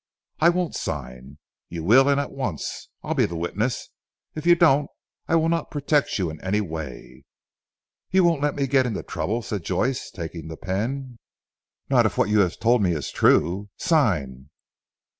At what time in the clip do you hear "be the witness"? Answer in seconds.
3.13-3.91